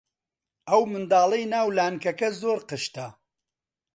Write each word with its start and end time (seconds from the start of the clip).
ئەو 0.69 0.81
منداڵەی 0.91 1.45
ناو 1.53 1.67
لانکەکە 1.77 2.29
زۆر 2.41 2.59
قشتە. 2.69 3.07